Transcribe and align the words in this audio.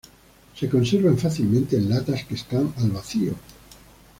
Se 0.55 0.67
conservan 0.67 1.19
fácilmente 1.19 1.77
en 1.77 1.87
latas 1.87 2.23
que 2.25 2.33
están 2.33 2.73
al 2.79 2.89
vacío. 2.89 3.35